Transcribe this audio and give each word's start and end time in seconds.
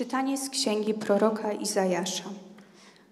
Czytanie 0.00 0.38
z 0.38 0.50
księgi 0.50 0.94
proroka 0.94 1.52
Izajasza. 1.52 2.24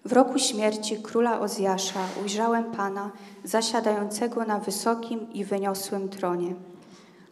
W 0.05 0.13
roku 0.13 0.39
śmierci 0.39 0.97
króla 0.97 1.39
Ozjasza 1.39 1.99
ujrzałem 2.21 2.63
Pana 2.63 3.11
zasiadającego 3.43 4.45
na 4.45 4.59
wysokim 4.59 5.33
i 5.33 5.43
wyniosłym 5.43 6.09
tronie, 6.09 6.55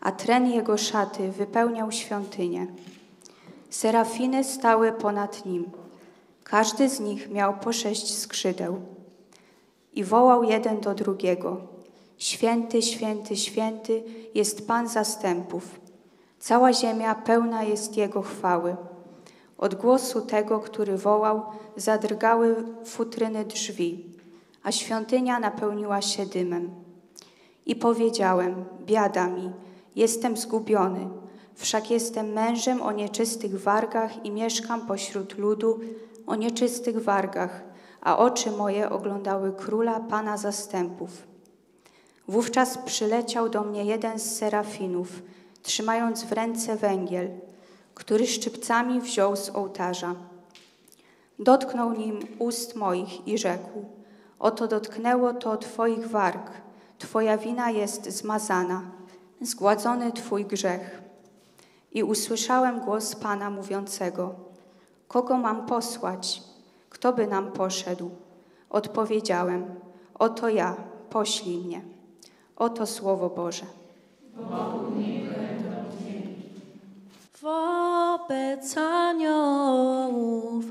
a 0.01 0.11
tren 0.11 0.47
jego 0.47 0.77
szaty 0.77 1.31
wypełniał 1.31 1.91
świątynię. 1.91 2.67
Serafiny 3.69 4.43
stały 4.43 4.91
ponad 4.91 5.45
nim. 5.45 5.71
Każdy 6.43 6.89
z 6.89 6.99
nich 6.99 7.29
miał 7.29 7.53
po 7.53 7.73
sześć 7.73 8.17
skrzydeł. 8.17 8.81
I 9.93 10.03
wołał 10.03 10.43
jeden 10.43 10.79
do 10.79 10.95
drugiego: 10.95 11.61
Święty, 12.17 12.81
święty, 12.81 13.35
święty 13.35 14.03
jest 14.35 14.67
Pan 14.67 14.87
zastępów. 14.87 15.79
Cała 16.39 16.73
ziemia 16.73 17.15
pełna 17.15 17.63
jest 17.63 17.97
Jego 17.97 18.21
chwały. 18.21 18.75
Od 19.57 19.75
głosu 19.75 20.21
tego, 20.21 20.59
który 20.59 20.97
wołał, 20.97 21.41
zadrgały 21.75 22.55
futryny 22.85 23.45
drzwi, 23.45 24.05
a 24.63 24.71
świątynia 24.71 25.39
napełniła 25.39 26.01
się 26.01 26.25
dymem. 26.25 26.71
I 27.65 27.75
powiedziałem: 27.75 28.65
Biada 28.85 29.27
mi, 29.27 29.51
jestem 29.95 30.37
zgubiony, 30.37 31.09
wszak 31.55 31.91
jestem 31.91 32.33
mężem 32.33 32.81
o 32.81 32.91
nieczystych 32.91 33.61
wargach 33.61 34.25
i 34.25 34.31
mieszkam 34.31 34.87
pośród 34.87 35.37
ludu 35.37 35.79
o 36.27 36.35
nieczystych 36.35 37.03
wargach, 37.03 37.63
a 38.01 38.17
oczy 38.17 38.51
moje 38.51 38.89
oglądały 38.89 39.53
króla 39.53 39.99
Pana 39.99 40.37
zastępów. 40.37 41.27
Wówczas 42.27 42.77
przyleciał 42.77 43.49
do 43.49 43.63
mnie 43.63 43.85
jeden 43.85 44.19
z 44.19 44.35
serafinów, 44.35 45.21
trzymając 45.61 46.23
w 46.23 46.31
ręce 46.31 46.75
węgiel– 46.75 47.29
który 47.97 48.27
szczypcami 48.27 49.01
wziął 49.01 49.35
z 49.35 49.49
ołtarza. 49.49 50.15
Dotknął 51.39 51.93
nim 51.93 52.19
ust 52.39 52.75
moich 52.75 53.27
i 53.27 53.37
rzekł: 53.37 53.85
Oto 54.39 54.67
dotknęło 54.67 55.33
to 55.33 55.57
Twoich 55.57 56.07
warg, 56.07 56.51
Twoja 56.97 57.37
wina 57.37 57.71
jest 57.71 58.05
zmazana, 58.05 58.81
zgładzony 59.41 60.11
Twój 60.11 60.45
grzech. 60.45 61.01
I 61.91 62.03
usłyszałem 62.03 62.79
głos 62.79 63.15
Pana 63.15 63.49
mówiącego: 63.49 64.35
Kogo 65.07 65.37
mam 65.37 65.65
posłać? 65.65 66.43
Kto 66.89 67.13
by 67.13 67.27
nam 67.27 67.51
poszedł? 67.51 68.09
Odpowiedziałem: 68.69 69.65
Oto 70.13 70.49
ja, 70.49 70.75
poślij 71.09 71.57
mnie. 71.57 71.81
Oto 72.55 72.85
słowo 72.85 73.29
Boże. 73.29 73.65
Bogu 74.35 75.26
Wobec 77.47 78.77
aniołów 78.77 80.65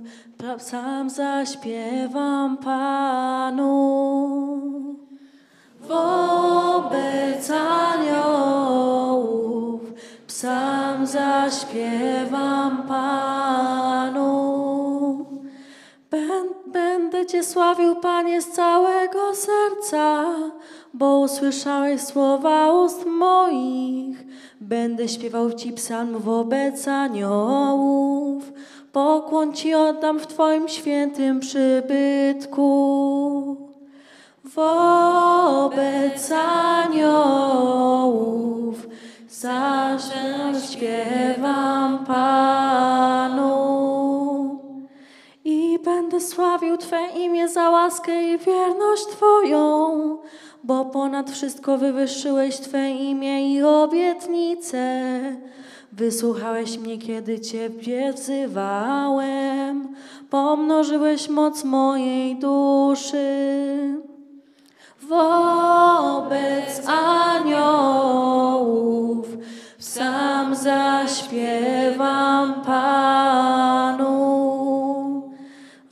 sam 0.58 1.10
zaśpiewam 1.10 2.56
Panu. 2.56 3.66
Wobec 5.80 7.50
aniołów 7.90 8.60
psalm 10.26 11.06
zaśpiewam 11.06 12.82
Panu. 12.88 14.26
Będę 16.66 17.26
Cię 17.26 17.42
sławił, 17.42 17.96
Panie, 17.96 18.42
z 18.42 18.50
całego 18.50 19.34
serca, 19.34 20.24
bo 20.94 21.18
usłyszałeś 21.18 22.00
słowa 22.00 22.72
ust 22.72 23.06
moich. 23.06 24.25
Będę 24.60 25.08
śpiewał 25.08 25.52
Ci 25.52 25.72
psalm 25.72 26.18
wobec 26.18 26.88
aniołów, 26.88 28.52
pokłon 28.92 29.52
Ci 29.52 29.74
oddam 29.74 30.18
w 30.18 30.26
Twoim 30.26 30.68
świętym 30.68 31.40
przybytku. 31.40 32.66
Wobec 34.44 36.32
aniołów 36.32 38.06
śpiewam 40.76 42.04
Panu. 42.06 43.46
I 45.44 45.78
będę 45.84 46.20
sławił 46.20 46.76
Twe 46.76 47.08
imię 47.16 47.48
za 47.48 47.70
łaskę 47.70 48.22
i 48.22 48.38
wierność 48.38 49.06
Twoją, 49.06 50.18
bo 50.66 50.84
ponad 50.84 51.30
wszystko 51.30 51.78
wywyższyłeś 51.78 52.56
Twe 52.56 52.90
imię 52.90 53.54
i 53.54 53.62
obietnice. 53.62 55.18
Wysłuchałeś 55.92 56.78
mnie, 56.78 56.98
kiedy 56.98 57.40
Ciebie 57.40 58.12
wzywałem, 58.12 59.88
pomnożyłeś 60.30 61.28
moc 61.28 61.64
mojej 61.64 62.36
duszy. 62.36 63.94
Wobec 65.02 66.82
aniołów 67.34 69.26
sam 69.78 70.54
zaśpiewam 70.54 72.54
Panu. 72.66 74.06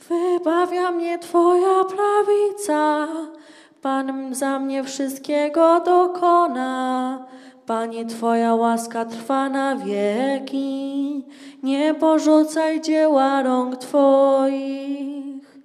Wybawia 0.09 0.91
mnie 0.91 1.19
Twoja 1.19 1.83
prawica, 1.83 3.07
Pan 3.85 4.35
za 4.35 4.59
mnie 4.59 4.83
wszystkiego 4.83 5.79
dokona. 5.79 7.25
Panie, 7.65 8.05
Twoja 8.05 8.55
łaska 8.55 9.05
trwa 9.05 9.49
na 9.49 9.75
wieki, 9.75 11.25
nie 11.63 11.93
porzucaj 11.93 12.81
dzieła 12.81 13.43
rąk 13.43 13.77
Twoich. 13.77 15.57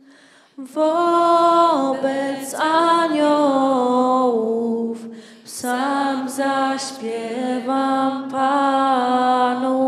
Wobec 0.58 2.54
aniołów 3.00 4.98
sam 5.44 6.28
zaśpiewam 6.28 8.30
Panu. 8.30 9.80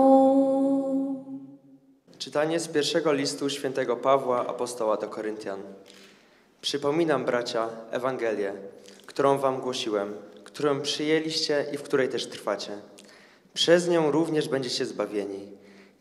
Czytanie 2.19 2.61
z 2.61 2.69
pierwszego 2.69 3.13
listu 3.13 3.51
świętego 3.51 3.97
Pawła, 3.97 4.47
apostoła 4.47 4.97
do 4.97 5.09
Koryntian. 5.09 5.61
Przypominam, 6.63 7.25
bracia, 7.25 7.69
Ewangelię, 7.91 8.53
którą 9.07 9.39
wam 9.39 9.61
głosiłem, 9.61 10.15
którą 10.45 10.81
przyjęliście 10.81 11.67
i 11.73 11.77
w 11.77 11.83
której 11.83 12.09
też 12.09 12.27
trwacie. 12.27 12.73
Przez 13.55 13.89
nią 13.89 14.11
również 14.11 14.49
będziecie 14.49 14.87
zbawieni, 14.87 15.49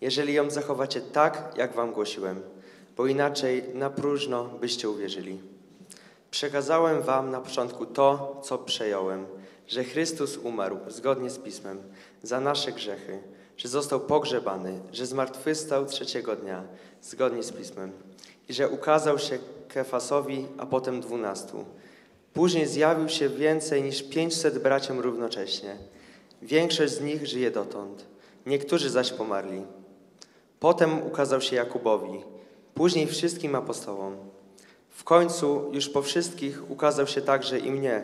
jeżeli 0.02 0.34
ją 0.34 0.50
zachowacie 0.50 1.02
tak, 1.02 1.54
jak 1.58 1.74
wam 1.74 1.94
głosiłem, 1.94 2.42
bo 2.98 3.08
inaczej 3.08 3.64
na 3.74 3.90
próżno 3.90 4.44
byście 4.44 4.90
uwierzyli. 4.90 5.42
Przekazałem 6.32 7.02
wam 7.02 7.32
na 7.32 7.42
początku 7.42 7.86
to, 7.86 8.42
co 8.44 8.58
przejąłem, 8.58 9.26
że 9.68 9.84
Chrystus 9.84 10.38
umarł 10.38 10.78
zgodnie 10.88 11.30
z 11.30 11.38
Pismem 11.38 11.84
za 12.24 12.40
nasze 12.40 12.72
grzechy, 12.72 13.20
że 13.58 13.68
został 13.68 14.00
pogrzebany, 14.00 14.80
że 14.92 15.06
zmartwychwstał 15.06 15.86
trzeciego 15.86 16.36
dnia 16.36 16.64
zgodnie 17.02 17.44
z 17.44 17.52
Pismem 17.52 17.92
i 18.50 18.54
że 18.54 18.70
ukazał 18.70 19.20
się 19.20 19.40
Kefasowi, 19.74 20.48
a 20.58 20.66
potem 20.66 21.02
dwunastu. 21.02 21.66
Później 22.34 22.68
zjawił 22.68 23.10
się 23.10 23.30
więcej 23.30 23.84
niż 23.84 24.04
pięćset 24.04 24.58
braciom 24.58 25.00
równocześnie. 25.00 25.78
Większość 26.42 26.94
z 26.94 27.02
nich 27.02 27.28
żyje 27.28 27.52
dotąd, 27.52 28.06
niektórzy 28.46 28.90
zaś 28.90 29.12
pomarli. 29.12 29.62
Potem 30.60 31.08
ukazał 31.08 31.42
się 31.42 31.56
Jakubowi, 31.56 32.24
później 32.74 33.08
wszystkim 33.08 33.56
apostołom. 33.56 34.16
W 34.90 35.04
końcu, 35.04 35.70
już 35.74 35.90
po 35.90 36.02
wszystkich, 36.02 36.72
ukazał 36.72 37.08
się 37.08 37.22
także 37.22 37.60
i 37.60 37.72
mnie, 37.72 38.04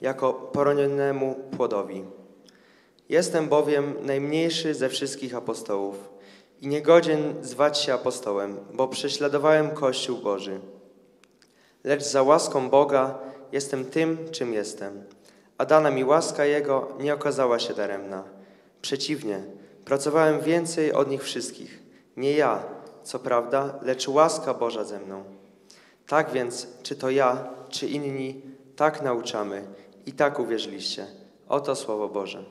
jako 0.00 0.32
poronionemu 0.32 1.34
płodowi. 1.56 2.04
Jestem 3.08 3.48
bowiem 3.48 3.94
najmniejszy 4.02 4.74
ze 4.74 4.88
wszystkich 4.88 5.34
apostołów 5.34 6.08
i 6.60 6.68
niegodzien 6.68 7.34
zwać 7.42 7.78
się 7.78 7.94
apostołem, 7.94 8.56
bo 8.72 8.88
prześladowałem 8.88 9.70
Kościół 9.70 10.18
Boży. 10.18 10.60
Lecz 11.88 12.02
za 12.02 12.22
łaską 12.22 12.70
Boga 12.70 13.18
jestem 13.52 13.84
tym, 13.84 14.18
czym 14.30 14.52
jestem. 14.52 15.04
A 15.58 15.64
dana 15.64 15.90
mi 15.90 16.04
łaska 16.04 16.44
Jego 16.44 16.88
nie 17.00 17.14
okazała 17.14 17.58
się 17.58 17.74
daremna. 17.74 18.24
Przeciwnie, 18.82 19.42
pracowałem 19.84 20.40
więcej 20.40 20.92
od 20.92 21.10
nich 21.10 21.22
wszystkich. 21.22 21.82
Nie 22.16 22.32
ja, 22.32 22.62
co 23.02 23.18
prawda, 23.18 23.78
lecz 23.82 24.08
łaska 24.08 24.54
Boża 24.54 24.84
ze 24.84 25.00
mną. 25.00 25.24
Tak 26.06 26.30
więc, 26.30 26.66
czy 26.82 26.96
to 26.96 27.10
ja, 27.10 27.46
czy 27.68 27.86
inni, 27.86 28.42
tak 28.76 29.02
nauczamy 29.02 29.62
i 30.06 30.12
tak 30.12 30.38
uwierzyliście. 30.38 31.06
Oto 31.48 31.76
Słowo 31.76 32.08
Boże. 32.08 32.44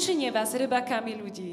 učinie 0.00 0.32
vás 0.32 0.56
rybakami 0.56 1.12
ľudí. 1.12 1.49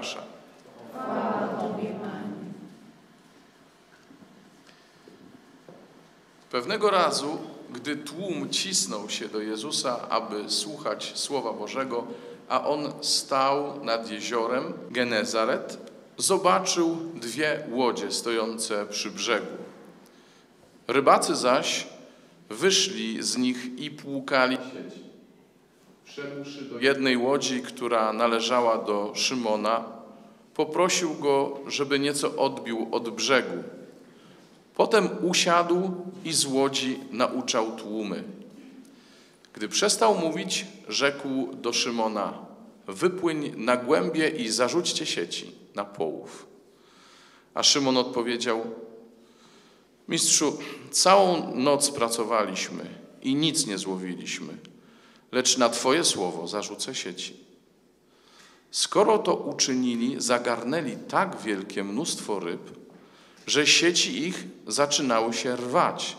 Łukasza. 0.00 0.22
Pewnego 6.50 6.90
razu, 6.90 7.38
gdy 7.70 7.96
tłum 7.96 8.50
cisnął 8.50 9.10
się 9.10 9.28
do 9.28 9.40
Jezusa, 9.40 10.08
aby 10.08 10.50
słuchać 10.50 11.12
Słowa 11.14 11.52
Bożego, 11.52 12.06
a 12.48 12.64
on 12.66 12.92
stał 13.00 13.84
nad 13.84 14.10
jeziorem 14.10 14.72
Genezaret, 14.90 15.78
zobaczył 16.16 16.96
dwie 17.14 17.66
łodzie 17.70 18.10
stojące 18.10 18.86
przy 18.86 19.10
brzegu. 19.10 19.56
Rybacy 20.88 21.36
zaś 21.36 21.86
wyszli 22.50 23.22
z 23.22 23.36
nich 23.36 23.78
i 23.78 23.90
płukali 23.90 24.56
sieci. 24.56 24.79
Wszedłszy 26.10 26.62
do 26.62 26.78
jednej 26.78 27.16
łodzi, 27.16 27.62
która 27.62 28.12
należała 28.12 28.78
do 28.78 29.12
Szymona, 29.14 29.84
poprosił 30.54 31.14
go, 31.14 31.60
żeby 31.66 31.98
nieco 31.98 32.36
odbił 32.36 32.88
od 32.90 33.10
brzegu. 33.10 33.62
Potem 34.74 35.08
usiadł 35.22 35.90
i 36.24 36.32
z 36.32 36.44
łodzi 36.44 37.00
nauczał 37.10 37.76
tłumy. 37.76 38.24
Gdy 39.52 39.68
przestał 39.68 40.14
mówić, 40.18 40.66
rzekł 40.88 41.54
do 41.54 41.72
Szymona: 41.72 42.38
Wypłyń 42.86 43.52
na 43.56 43.76
głębie 43.76 44.28
i 44.28 44.48
zarzućcie 44.48 45.06
sieci 45.06 45.52
na 45.74 45.84
połów. 45.84 46.46
A 47.54 47.62
Szymon 47.62 47.96
odpowiedział: 47.96 48.62
Mistrzu, 50.08 50.58
całą 50.90 51.56
noc 51.56 51.90
pracowaliśmy 51.90 52.84
i 53.22 53.34
nic 53.34 53.66
nie 53.66 53.78
złowiliśmy, 53.78 54.69
lecz 55.32 55.58
na 55.58 55.68
Twoje 55.68 56.04
słowo 56.04 56.48
zarzucę 56.48 56.94
sieci. 56.94 57.36
Skoro 58.70 59.18
to 59.18 59.34
uczynili, 59.34 60.14
zagarnęli 60.18 60.96
tak 60.96 61.40
wielkie 61.40 61.84
mnóstwo 61.84 62.40
ryb, 62.40 62.70
że 63.46 63.66
sieci 63.66 64.22
ich 64.22 64.44
zaczynały 64.66 65.32
się 65.32 65.56
rwać. 65.56 66.16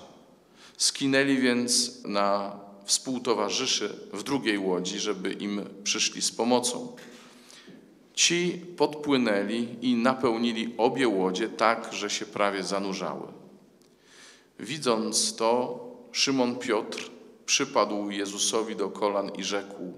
Skinęli 0.78 1.38
więc 1.38 2.04
na 2.04 2.60
współtowarzyszy 2.86 3.96
w 4.14 4.24
drugiej 4.24 4.58
łodzi, 4.58 5.00
żeby 5.00 5.34
im 5.34 5.70
przyszli 5.84 6.22
z 6.22 6.32
pomocą. 6.32 6.96
Ci 8.14 8.62
podpłynęli 8.78 9.68
i 9.82 9.96
napełnili 9.96 10.74
obie 10.78 11.08
łodzie 11.08 11.50
tak, 11.50 11.94
że 11.94 12.10
się 12.10 12.26
prawie 12.26 12.64
zanurzały. 12.64 13.28
Widząc 14.60 15.36
to, 15.36 15.80
Szymon 16.12 16.56
Piotr 16.56 17.11
przypadł 17.46 18.10
Jezusowi 18.10 18.76
do 18.76 18.90
kolan 18.90 19.30
i 19.30 19.44
rzekł: 19.44 19.94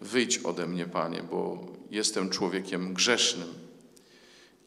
Wyjdź 0.00 0.38
ode 0.38 0.66
mnie, 0.66 0.86
panie, 0.86 1.22
bo 1.30 1.66
jestem 1.90 2.30
człowiekiem 2.30 2.94
grzesznym. 2.94 3.48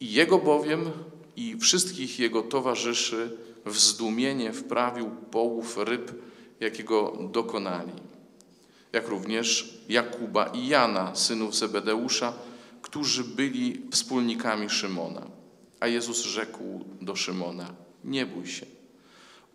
I 0.00 0.12
jego 0.12 0.38
bowiem 0.38 0.90
i 1.36 1.56
wszystkich 1.58 2.18
jego 2.18 2.42
towarzyszy 2.42 3.36
w 3.66 3.78
zdumienie 3.78 4.52
wprawił 4.52 5.10
połów 5.10 5.78
ryb, 5.78 6.12
jakiego 6.60 7.18
dokonali. 7.32 7.92
Jak 8.92 9.08
również 9.08 9.78
Jakuba 9.88 10.46
i 10.46 10.68
Jana, 10.68 11.14
synów 11.14 11.56
Zebedeusza, 11.56 12.32
którzy 12.82 13.24
byli 13.24 13.82
wspólnikami 13.90 14.70
Szymona. 14.70 15.26
A 15.80 15.86
Jezus 15.86 16.22
rzekł 16.22 16.84
do 17.00 17.16
Szymona: 17.16 17.74
Nie 18.04 18.26
bój 18.26 18.46
się, 18.46 18.66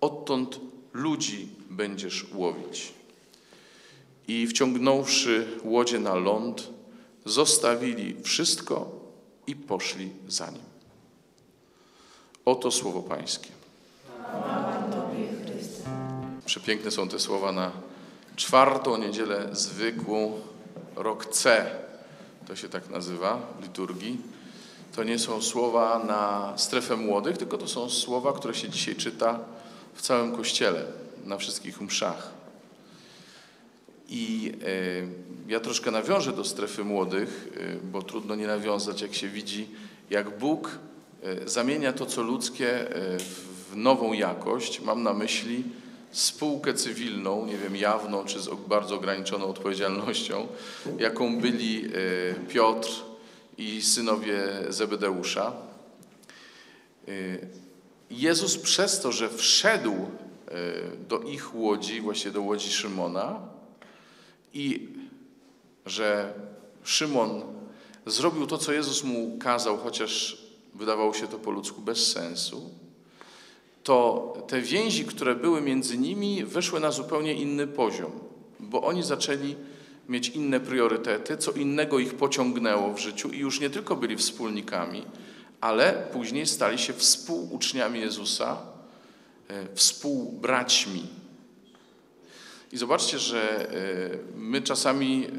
odtąd 0.01 0.59
ludzi 0.93 1.49
będziesz 1.69 2.25
łowić. 2.33 2.93
I 4.27 4.47
wciągnąwszy 4.47 5.47
łodzie 5.63 5.99
na 5.99 6.15
ląd, 6.15 6.69
zostawili 7.25 8.23
wszystko 8.23 8.91
i 9.47 9.55
poszli 9.55 10.11
za 10.27 10.51
nim. 10.51 10.61
Oto 12.45 12.71
słowo 12.71 13.01
Pańskie. 13.01 13.49
Przepiękne 16.45 16.91
są 16.91 17.07
te 17.07 17.19
słowa 17.19 17.51
na 17.51 17.71
czwartą 18.35 18.97
niedzielę 18.97 19.49
zwykłą, 19.51 20.39
rok 20.95 21.25
C, 21.25 21.71
to 22.47 22.55
się 22.55 22.69
tak 22.69 22.89
nazywa 22.89 23.39
w 23.59 23.63
liturgii. 23.63 24.21
To 24.95 25.03
nie 25.03 25.19
są 25.19 25.41
słowa 25.41 26.03
na 26.07 26.53
strefę 26.57 26.95
młodych, 26.95 27.37
tylko 27.37 27.57
to 27.57 27.67
są 27.67 27.89
słowa, 27.89 28.33
które 28.33 28.53
się 28.53 28.69
dzisiaj 28.69 28.95
czyta 28.95 29.39
w 29.93 30.01
całym 30.01 30.35
kościele, 30.35 30.83
na 31.25 31.37
wszystkich 31.37 31.81
mszach. 31.81 32.41
I 34.09 34.51
e, 35.47 35.51
ja 35.51 35.59
troszkę 35.59 35.91
nawiążę 35.91 36.33
do 36.33 36.43
strefy 36.43 36.83
młodych, 36.83 37.47
e, 37.57 37.75
bo 37.91 38.01
trudno 38.01 38.35
nie 38.35 38.47
nawiązać, 38.47 39.01
jak 39.01 39.13
się 39.13 39.27
widzi, 39.27 39.67
jak 40.09 40.37
Bóg 40.39 40.79
e, 41.23 41.49
zamienia 41.49 41.93
to, 41.93 42.05
co 42.05 42.21
ludzkie, 42.21 42.85
w 43.71 43.75
nową 43.75 44.13
jakość. 44.13 44.81
Mam 44.81 45.03
na 45.03 45.13
myśli 45.13 45.63
spółkę 46.11 46.73
cywilną, 46.73 47.45
nie 47.45 47.57
wiem, 47.57 47.75
jawną 47.75 48.25
czy 48.25 48.39
z 48.39 48.49
bardzo 48.67 48.95
ograniczoną 48.95 49.45
odpowiedzialnością, 49.45 50.47
jaką 50.99 51.41
byli 51.41 51.89
Piotr 52.49 52.89
i 53.57 53.81
synowie 53.81 54.43
Zebedeusza. 54.69 55.53
Jezus 58.11 58.57
przez 58.57 58.99
to, 58.99 59.11
że 59.11 59.29
wszedł 59.29 59.93
e, 59.93 60.07
do 61.09 61.19
ich 61.19 61.55
łodzi, 61.55 62.01
właśnie 62.01 62.31
do 62.31 62.41
łodzi 62.41 62.71
Szymona 62.71 63.39
i 64.53 64.87
że 65.85 66.33
Szymon 66.83 67.41
zrobił 68.05 68.47
to, 68.47 68.57
co 68.57 68.73
Jezus 68.73 69.03
mu 69.03 69.37
kazał, 69.39 69.77
chociaż 69.77 70.37
wydawało 70.75 71.13
się 71.13 71.27
to 71.27 71.39
po 71.39 71.51
ludzku 71.51 71.81
bez 71.81 72.11
sensu, 72.11 72.69
to 73.83 74.33
te 74.47 74.61
więzi, 74.61 75.05
które 75.05 75.35
były 75.35 75.61
między 75.61 75.97
nimi, 75.97 76.45
wyszły 76.45 76.79
na 76.79 76.91
zupełnie 76.91 77.33
inny 77.33 77.67
poziom, 77.67 78.11
bo 78.59 78.83
oni 78.83 79.03
zaczęli 79.03 79.55
mieć 80.09 80.29
inne 80.29 80.59
priorytety, 80.59 81.37
co 81.37 81.51
innego 81.51 81.99
ich 81.99 82.15
pociągnęło 82.15 82.93
w 82.93 82.99
życiu 82.99 83.29
i 83.29 83.37
już 83.37 83.59
nie 83.59 83.69
tylko 83.69 83.95
byli 83.95 84.17
wspólnikami, 84.17 85.03
ale 85.61 85.93
później 86.13 86.47
stali 86.47 86.77
się 86.79 86.93
współuczniami 86.93 87.99
Jezusa, 87.99 88.57
e, 89.49 89.75
współbraćmi. 89.75 91.07
I 92.71 92.77
zobaczcie, 92.77 93.19
że 93.19 93.69
e, 93.69 93.77
my 94.35 94.61
czasami 94.61 95.25
e, 95.25 95.29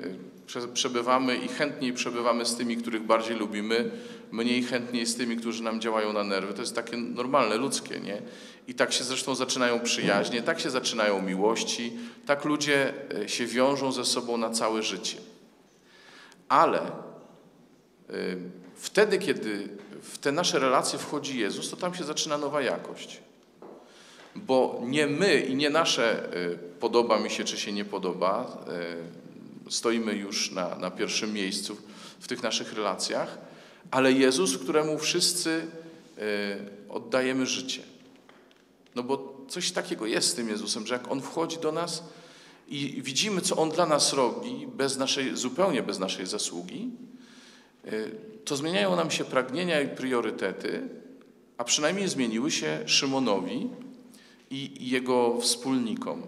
prze- 0.46 0.68
przebywamy 0.68 1.36
i 1.36 1.48
chętniej 1.48 1.92
przebywamy 1.92 2.46
z 2.46 2.56
tymi, 2.56 2.76
których 2.76 3.02
bardziej 3.02 3.36
lubimy, 3.36 3.90
mniej 4.32 4.62
chętniej 4.62 5.06
z 5.06 5.16
tymi, 5.16 5.36
którzy 5.36 5.62
nam 5.62 5.80
działają 5.80 6.12
na 6.12 6.24
nerwy. 6.24 6.54
To 6.54 6.60
jest 6.60 6.74
takie 6.74 6.96
normalne, 6.96 7.56
ludzkie, 7.56 8.00
nie? 8.00 8.22
I 8.68 8.74
tak 8.74 8.92
się 8.92 9.04
zresztą 9.04 9.34
zaczynają 9.34 9.80
przyjaźnie, 9.80 10.42
tak 10.42 10.60
się 10.60 10.70
zaczynają 10.70 11.22
miłości, 11.22 11.92
tak 12.26 12.44
ludzie 12.44 12.94
się 13.26 13.46
wiążą 13.46 13.92
ze 13.92 14.04
sobą 14.04 14.36
na 14.36 14.50
całe 14.50 14.82
życie. 14.82 15.16
Ale 16.48 16.80
wtedy, 18.74 19.18
kiedy 19.18 19.68
w 20.02 20.18
te 20.18 20.32
nasze 20.32 20.58
relacje 20.58 20.98
wchodzi 20.98 21.38
Jezus, 21.38 21.70
to 21.70 21.76
tam 21.76 21.94
się 21.94 22.04
zaczyna 22.04 22.38
nowa 22.38 22.62
jakość. 22.62 23.20
Bo 24.36 24.80
nie 24.84 25.06
my 25.06 25.40
i 25.40 25.54
nie 25.54 25.70
nasze 25.70 26.36
y, 26.36 26.58
podoba 26.80 27.18
mi 27.18 27.30
się, 27.30 27.44
czy 27.44 27.56
się 27.56 27.72
nie 27.72 27.84
podoba, 27.84 28.64
y, 29.68 29.72
stoimy 29.72 30.14
już 30.14 30.50
na, 30.50 30.74
na 30.74 30.90
pierwszym 30.90 31.32
miejscu 31.32 31.76
w 32.20 32.28
tych 32.28 32.42
naszych 32.42 32.72
relacjach, 32.72 33.38
ale 33.90 34.12
Jezus, 34.12 34.58
któremu 34.58 34.98
wszyscy 34.98 35.66
y, 36.18 36.22
oddajemy 36.88 37.46
życie. 37.46 37.82
No 38.94 39.02
bo 39.02 39.44
coś 39.48 39.70
takiego 39.70 40.06
jest 40.06 40.28
z 40.28 40.34
tym 40.34 40.48
Jezusem, 40.48 40.86
że 40.86 40.94
jak 40.94 41.12
On 41.12 41.20
wchodzi 41.20 41.58
do 41.58 41.72
nas 41.72 42.02
i 42.68 43.02
widzimy, 43.02 43.40
co 43.40 43.56
On 43.56 43.70
dla 43.70 43.86
nas 43.86 44.12
robi, 44.12 44.66
bez 44.66 44.96
naszej, 44.96 45.36
zupełnie 45.36 45.82
bez 45.82 45.98
naszej 45.98 46.26
zasługi, 46.26 46.90
to 48.44 48.56
zmieniają 48.56 48.96
nam 48.96 49.10
się 49.10 49.24
pragnienia 49.24 49.80
i 49.80 49.88
priorytety, 49.88 50.82
a 51.58 51.64
przynajmniej 51.64 52.08
zmieniły 52.08 52.50
się 52.50 52.78
Szymonowi 52.86 53.68
i 54.50 54.90
jego 54.90 55.40
wspólnikom. 55.40 56.22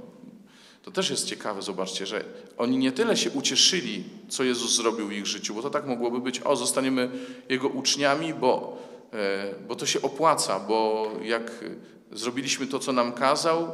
To 0.83 0.91
też 0.91 1.11
jest 1.11 1.27
ciekawe, 1.27 1.63
zobaczcie, 1.63 2.07
że 2.07 2.25
oni 2.59 2.79
nie 2.79 2.93
tyle 2.93 3.17
się 3.17 3.31
ucieszyli, 3.31 4.05
co 4.29 4.45
Jezus 4.45 4.77
zrobił 4.77 5.09
w 5.09 5.13
ich 5.13 5.27
życiu, 5.27 5.55
bo 5.55 5.63
to 5.63 5.71
tak 5.71 5.87
mogłoby 5.87 6.21
być, 6.21 6.41
o, 6.45 6.57
zostaniemy 6.57 7.11
Jego 7.49 7.69
uczniami, 7.69 8.35
bo, 8.35 8.79
e, 9.13 9.55
bo 9.69 9.77
to 9.77 9.87
się 9.87 10.03
opłaca, 10.03 10.61
bo 10.61 11.11
jak 11.23 11.65
zrobiliśmy 12.13 12.67
to, 12.67 12.79
co 12.79 12.93
nam 12.93 13.13
kazał, 13.13 13.71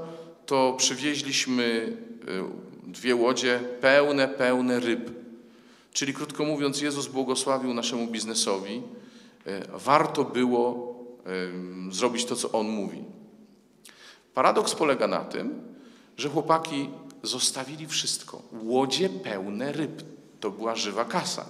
to 0.47 0.75
przywieźliśmy 0.79 1.97
e, 2.29 2.91
dwie 2.91 3.15
łodzie 3.15 3.61
pełne, 3.81 4.29
pełne 4.29 4.81
ryb. 4.81 5.20
Czyli 5.93 6.15
krótko 6.15 6.45
mówiąc, 6.45 6.81
Jezus 6.81 7.07
błogosławił 7.07 7.75
naszemu 7.75 8.07
biznesowi. 8.07 8.83
E, 9.47 9.79
warto 9.79 10.25
było 10.25 10.91
zrobić 11.91 12.25
to, 12.25 12.37
co 12.37 12.53
On 12.53 12.69
mówi. 12.69 13.05
Paradoks 14.35 14.75
polega 14.75 15.07
na 15.07 15.25
tym, 15.25 15.63
że 16.17 16.29
chłopaki 16.29 16.91
zostawili 17.23 17.87
wszystko. 17.87 18.43
Łodzie 18.63 19.09
pełne 19.09 19.73
ryb. 19.73 20.03
To 20.41 20.51
była 20.51 20.77
żywa 20.77 21.05
kasa. 21.05 21.47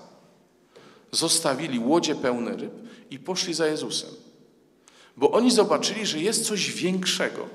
Zostawili 1.13 1.79
łodzie 1.79 2.15
pełne 2.15 2.57
ryb 2.57 2.73
i 3.11 3.19
poszli 3.19 3.55
za 3.55 3.67
Jezusem. 3.67 4.11
Bo 5.17 5.31
oni 5.31 5.51
zobaczyli, 5.51 6.07
że 6.07 6.19
jest 6.19 6.47
coś 6.47 6.73
większego. 6.73 7.49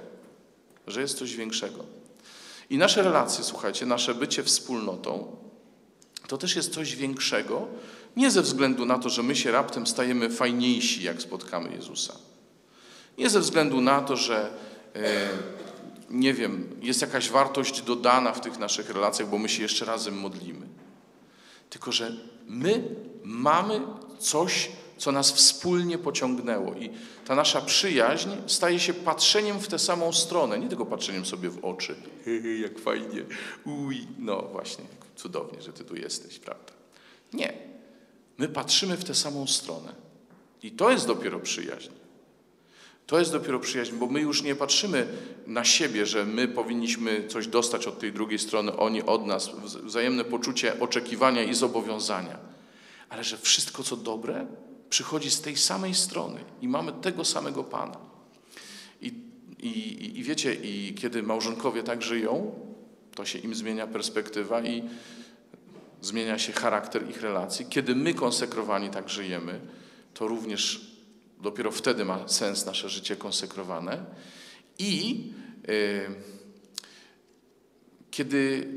Że 0.87 1.01
jest 1.01 1.17
coś 1.17 1.35
większego. 1.35 1.83
I 2.69 2.77
nasze 2.77 3.03
relacje, 3.03 3.43
słuchajcie, 3.43 3.85
nasze 3.85 4.15
bycie 4.15 4.43
wspólnotą, 4.43 5.35
to 6.27 6.37
też 6.37 6.55
jest 6.55 6.73
coś 6.73 6.95
większego, 6.95 7.67
nie 8.15 8.31
ze 8.31 8.41
względu 8.41 8.85
na 8.85 8.99
to, 8.99 9.09
że 9.09 9.23
my 9.23 9.35
się 9.35 9.51
raptem 9.51 9.87
stajemy 9.87 10.29
fajniejsi, 10.29 11.03
jak 11.03 11.21
spotkamy 11.21 11.75
Jezusa. 11.75 12.13
Nie 13.17 13.29
ze 13.29 13.39
względu 13.39 13.81
na 13.81 14.01
to, 14.01 14.15
że 14.15 14.49
e, 14.95 15.29
nie 16.09 16.33
wiem, 16.33 16.69
jest 16.81 17.01
jakaś 17.01 17.29
wartość 17.29 17.81
dodana 17.81 18.33
w 18.33 18.41
tych 18.41 18.59
naszych 18.59 18.89
relacjach, 18.89 19.29
bo 19.29 19.37
my 19.37 19.49
się 19.49 19.63
jeszcze 19.63 19.85
razem 19.85 20.19
modlimy. 20.19 20.67
Tylko, 21.69 21.91
że 21.91 22.11
my 22.47 22.83
mamy 23.23 23.81
coś, 24.19 24.71
co 24.97 25.11
nas 25.11 25.31
wspólnie 25.31 25.97
pociągnęło. 25.97 26.73
I 26.73 26.89
ta 27.25 27.35
nasza 27.35 27.61
przyjaźń 27.61 28.29
staje 28.47 28.79
się 28.79 28.93
patrzeniem 28.93 29.59
w 29.59 29.67
tę 29.67 29.79
samą 29.79 30.13
stronę, 30.13 30.59
nie 30.59 30.67
tylko 30.67 30.85
patrzeniem 30.85 31.25
sobie 31.25 31.49
w 31.49 31.65
oczy. 31.65 31.95
jak 32.61 32.79
fajnie, 32.79 33.23
uj, 33.65 34.07
no 34.19 34.41
właśnie, 34.41 34.83
cudownie, 35.15 35.61
że 35.61 35.73
ty 35.73 35.83
tu 35.83 35.95
jesteś, 35.95 36.39
prawda? 36.39 36.73
Nie. 37.33 37.53
My 38.37 38.47
patrzymy 38.47 38.97
w 38.97 39.03
tę 39.03 39.15
samą 39.15 39.47
stronę. 39.47 39.95
I 40.63 40.71
to 40.71 40.91
jest 40.91 41.07
dopiero 41.07 41.39
przyjaźń. 41.39 41.89
To 43.07 43.19
jest 43.19 43.31
dopiero 43.31 43.59
przyjaźń, 43.59 43.95
bo 43.95 44.07
my 44.07 44.21
już 44.21 44.43
nie 44.43 44.55
patrzymy 44.55 45.07
na 45.47 45.63
siebie, 45.63 46.05
że 46.05 46.25
my 46.25 46.47
powinniśmy 46.47 47.27
coś 47.27 47.47
dostać 47.47 47.87
od 47.87 47.99
tej 47.99 48.13
drugiej 48.13 48.39
strony, 48.39 48.77
oni 48.77 49.03
od 49.03 49.25
nas, 49.25 49.49
wzajemne 49.83 50.23
poczucie 50.23 50.79
oczekiwania 50.79 51.43
i 51.43 51.53
zobowiązania, 51.53 52.37
ale 53.09 53.23
że 53.23 53.37
wszystko, 53.37 53.83
co 53.83 53.97
dobre, 53.97 54.47
przychodzi 54.89 55.31
z 55.31 55.41
tej 55.41 55.57
samej 55.57 55.93
strony 55.93 56.43
i 56.61 56.67
mamy 56.67 56.93
tego 57.01 57.25
samego 57.25 57.63
Pana. 57.63 57.97
I, 59.01 59.13
i, 59.59 60.19
i 60.19 60.23
wiecie, 60.23 60.53
i 60.53 60.93
kiedy 60.93 61.23
małżonkowie 61.23 61.83
tak 61.83 62.01
żyją, 62.01 62.51
to 63.15 63.25
się 63.25 63.39
im 63.39 63.55
zmienia 63.55 63.87
perspektywa 63.87 64.61
i 64.61 64.83
zmienia 66.01 66.39
się 66.39 66.53
charakter 66.53 67.09
ich 67.09 67.21
relacji. 67.21 67.65
Kiedy 67.69 67.95
my 67.95 68.13
konsekrowani 68.13 68.89
tak 68.89 69.09
żyjemy, 69.09 69.59
to 70.13 70.27
również 70.27 70.95
Dopiero 71.41 71.71
wtedy 71.71 72.05
ma 72.05 72.27
sens 72.27 72.65
nasze 72.65 72.89
życie 72.89 73.15
konsekrowane. 73.15 74.05
I 74.79 75.23
y, 75.69 76.05
kiedy 78.11 78.67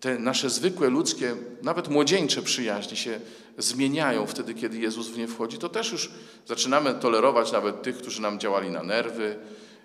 te 0.00 0.18
nasze 0.18 0.50
zwykłe 0.50 0.90
ludzkie, 0.90 1.36
nawet 1.62 1.88
młodzieńcze 1.88 2.42
przyjaźnie 2.42 2.96
się 2.96 3.20
zmieniają 3.58 4.26
wtedy, 4.26 4.54
kiedy 4.54 4.78
Jezus 4.78 5.08
w 5.08 5.18
nie 5.18 5.28
wchodzi, 5.28 5.58
to 5.58 5.68
też 5.68 5.92
już 5.92 6.10
zaczynamy 6.46 6.94
tolerować 6.94 7.52
nawet 7.52 7.82
tych, 7.82 7.96
którzy 7.96 8.22
nam 8.22 8.40
działali 8.40 8.70
na 8.70 8.82
nerwy. 8.82 9.36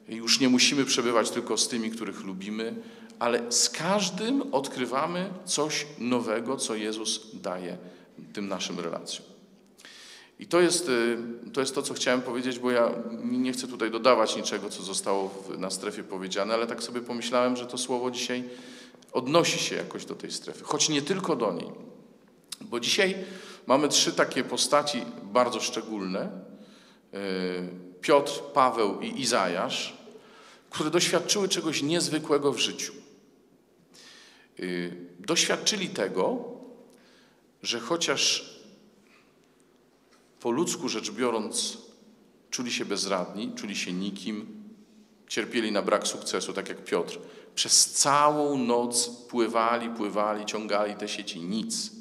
Już 0.08 0.40
nie 0.40 0.50
musimy 0.50 0.86
przebywać 0.86 1.30
tylko 1.30 1.58
z 1.58 1.68
tymi, 1.68 1.92
których 1.92 2.24
lubimy, 2.24 2.76
ale 3.20 3.52
z 3.52 3.70
każdym 3.70 4.54
odkrywamy 4.54 5.30
coś 5.46 5.86
nowego, 6.00 6.58
co 6.58 6.76
Jezus 6.76 7.22
daje 7.34 7.78
tym 8.34 8.48
naszym 8.48 8.80
relacjom. 8.80 9.36
I 10.40 10.48
to 10.48 10.62
jest, 10.62 10.90
y, 10.90 11.18
to 11.54 11.62
jest 11.62 11.76
to, 11.76 11.82
co 11.82 11.94
chciałem 11.94 12.22
powiedzieć, 12.22 12.60
bo 12.60 12.72
ja 12.72 12.92
nie 13.24 13.54
chcę 13.54 13.68
tutaj 13.68 13.92
dodawać 13.92 14.36
niczego, 14.36 14.70
co 14.70 14.84
zostało 14.84 15.44
na 15.58 15.70
strefie 15.70 16.04
powiedziane, 16.04 16.54
ale 16.54 16.68
tak 16.68 16.84
sobie 16.84 17.02
pomyślałem, 17.02 17.56
że 17.56 17.66
to 17.66 17.78
słowo 17.78 18.12
dzisiaj 18.12 18.44
odnosi 19.12 19.60
się 19.60 19.76
jakoś 19.76 20.06
do 20.06 20.16
tej 20.16 20.32
strefy, 20.32 20.64
choć 20.64 20.90
nie 20.90 21.02
tylko 21.02 21.36
do 21.36 21.54
niej. 21.54 21.72
Bo 22.62 22.80
dzisiaj 22.80 23.16
mamy 23.68 23.88
trzy 23.88 24.14
takie 24.14 24.44
postaci 24.44 25.02
bardzo 25.24 25.60
szczególne: 25.60 26.30
y, 27.14 27.85
Piotr, 28.06 28.42
Paweł 28.54 29.02
i 29.02 29.22
Izajasz, 29.22 29.94
które 30.70 30.90
doświadczyły 30.90 31.50
czegoś 31.50 31.82
niezwykłego 31.82 32.54
w 32.54 32.58
życiu. 32.58 32.94
Y, 34.60 34.96
doświadczyli 35.20 35.90
tego, 35.90 36.44
że 37.64 37.80
chociaż 37.80 38.50
po 40.40 40.52
ludzku 40.52 40.90
rzecz 40.90 41.12
biorąc, 41.12 41.78
czuli 42.50 42.72
się 42.72 42.86
bezradni, 42.86 43.54
czuli 43.56 43.76
się 43.76 43.94
nikim, 43.94 44.64
cierpieli 45.28 45.72
na 45.72 45.82
brak 45.82 46.08
sukcesu, 46.08 46.54
tak 46.54 46.70
jak 46.70 46.84
Piotr. 46.84 47.20
Przez 47.56 47.86
całą 47.86 48.58
noc 48.58 49.10
pływali, 49.10 49.90
pływali, 49.90 50.46
ciągali 50.46 50.96
te 50.96 51.08
sieci, 51.08 51.42
nic. 51.42 51.92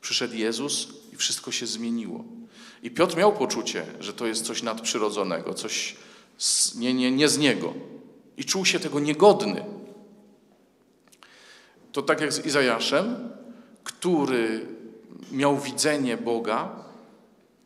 Przyszedł 0.00 0.34
Jezus 0.34 0.88
i 1.12 1.16
wszystko 1.16 1.52
się 1.52 1.66
zmieniło. 1.66 2.41
I 2.82 2.90
Piotr 2.90 3.16
miał 3.16 3.32
poczucie, 3.32 3.86
że 4.00 4.12
to 4.12 4.26
jest 4.26 4.44
coś 4.44 4.62
nadprzyrodzonego, 4.62 5.54
coś 5.54 5.96
z, 6.38 6.74
nie, 6.74 6.94
nie, 6.94 7.10
nie 7.10 7.28
z 7.28 7.38
niego. 7.38 7.74
I 8.36 8.44
czuł 8.44 8.64
się 8.64 8.80
tego 8.80 9.00
niegodny. 9.00 9.64
To 11.92 12.02
tak 12.02 12.20
jak 12.20 12.32
z 12.32 12.46
Izajaszem, 12.46 13.30
który 13.84 14.66
miał 15.32 15.58
widzenie 15.58 16.16
Boga, 16.16 16.82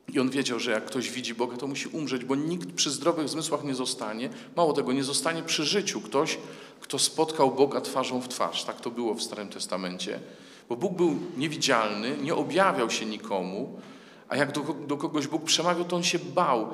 i 0.09 0.21
on 0.21 0.31
wiedział, 0.31 0.59
że 0.59 0.71
jak 0.71 0.85
ktoś 0.85 1.11
widzi 1.11 1.35
Boga, 1.35 1.57
to 1.57 1.67
musi 1.67 1.89
umrzeć, 1.89 2.25
bo 2.25 2.35
nikt 2.35 2.73
przy 2.73 2.91
zdrowych 2.91 3.29
zmysłach 3.29 3.65
nie 3.65 3.75
zostanie. 3.75 4.31
Mało 4.57 4.73
tego, 4.73 4.93
nie 4.93 5.05
zostanie 5.05 5.43
przy 5.43 5.65
życiu 5.65 6.01
ktoś, 6.01 6.39
kto 6.81 6.99
spotkał 6.99 7.55
Boga 7.55 7.81
twarzą 7.81 8.21
w 8.21 8.29
twarz. 8.29 8.65
Tak 8.65 8.81
to 8.81 8.91
było 8.91 9.15
w 9.15 9.23
Starym 9.23 9.49
Testamencie. 9.49 10.21
Bo 10.69 10.77
Bóg 10.77 10.97
był 10.97 11.17
niewidzialny, 11.37 12.17
nie 12.23 12.35
objawiał 12.35 12.91
się 12.91 13.07
nikomu, 13.07 13.81
a 14.29 14.37
jak 14.37 14.53
do, 14.53 14.61
do 14.87 14.97
kogoś 14.97 15.27
Bóg 15.27 15.45
przemawiał, 15.45 15.85
to 15.85 15.97
on 15.97 16.03
się 16.03 16.19
bał. 16.19 16.69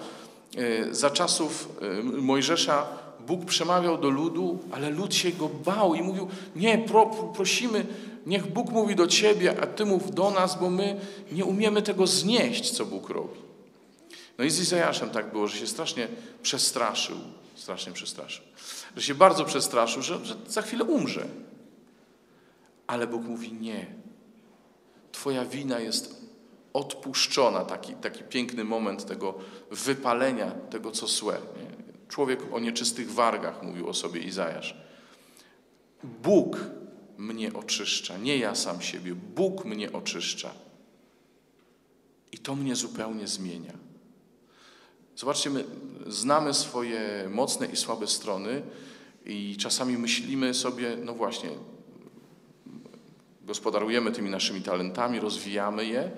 E, 0.56 0.94
za 0.94 1.10
czasów 1.10 1.68
e, 1.82 2.02
Mojżesza 2.02 2.86
Bóg 3.26 3.44
przemawiał 3.44 3.98
do 3.98 4.10
ludu, 4.10 4.58
ale 4.72 4.90
lud 4.90 5.14
się 5.14 5.32
go 5.32 5.48
bał 5.48 5.94
i 5.94 6.02
mówił: 6.02 6.28
Nie, 6.56 6.78
pro, 6.78 7.06
prosimy, 7.06 7.86
niech 8.26 8.52
Bóg 8.52 8.70
mówi 8.70 8.96
do 8.96 9.06
ciebie, 9.06 9.60
a 9.62 9.66
ty 9.66 9.84
mów 9.84 10.14
do 10.14 10.30
nas, 10.30 10.60
bo 10.60 10.70
my 10.70 11.00
nie 11.32 11.44
umiemy 11.44 11.82
tego 11.82 12.06
znieść, 12.06 12.70
co 12.70 12.86
Bóg 12.86 13.08
robi. 13.08 13.40
No 14.38 14.44
i 14.44 14.50
z 14.50 14.60
Izajaszem 14.60 15.10
tak 15.10 15.32
było, 15.32 15.48
że 15.48 15.58
się 15.58 15.66
strasznie 15.66 16.08
przestraszył, 16.42 17.16
strasznie 17.54 17.92
przestraszył, 17.92 18.44
że 18.96 19.02
się 19.02 19.14
bardzo 19.14 19.44
przestraszył, 19.44 20.02
że, 20.02 20.24
że 20.24 20.36
za 20.48 20.62
chwilę 20.62 20.84
umrze. 20.84 21.26
Ale 22.86 23.06
Bóg 23.06 23.22
mówi: 23.22 23.52
Nie, 23.52 23.86
Twoja 25.12 25.44
wina 25.44 25.80
jest 25.80 26.21
odpuszczona. 26.72 27.64
Taki, 27.64 27.94
taki 27.94 28.24
piękny 28.24 28.64
moment 28.64 29.06
tego 29.06 29.34
wypalenia 29.70 30.50
tego, 30.50 30.90
co 30.90 31.06
złe. 31.06 31.38
Człowiek 32.08 32.40
o 32.52 32.60
nieczystych 32.60 33.10
wargach, 33.10 33.62
mówił 33.62 33.88
o 33.88 33.94
sobie 33.94 34.20
Izajasz. 34.20 34.76
Bóg 36.02 36.56
mnie 37.18 37.52
oczyszcza, 37.52 38.18
nie 38.18 38.38
ja 38.38 38.54
sam 38.54 38.82
siebie. 38.82 39.14
Bóg 39.14 39.64
mnie 39.64 39.92
oczyszcza. 39.92 40.50
I 42.32 42.38
to 42.38 42.54
mnie 42.56 42.76
zupełnie 42.76 43.26
zmienia. 43.26 43.72
Zobaczcie, 45.16 45.50
my 45.50 45.64
znamy 46.06 46.54
swoje 46.54 47.28
mocne 47.30 47.66
i 47.66 47.76
słabe 47.76 48.06
strony 48.06 48.62
i 49.26 49.56
czasami 49.56 49.98
myślimy 49.98 50.54
sobie, 50.54 50.96
no 51.04 51.14
właśnie, 51.14 51.50
gospodarujemy 53.42 54.12
tymi 54.12 54.30
naszymi 54.30 54.62
talentami, 54.62 55.20
rozwijamy 55.20 55.86
je, 55.86 56.10